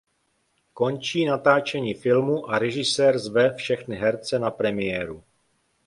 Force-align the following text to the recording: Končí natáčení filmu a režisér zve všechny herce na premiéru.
Končí 0.73 1.25
natáčení 1.25 1.93
filmu 1.93 2.49
a 2.49 2.59
režisér 2.59 3.19
zve 3.19 3.53
všechny 3.53 3.95
herce 3.95 4.39
na 4.39 4.51
premiéru. 4.51 5.23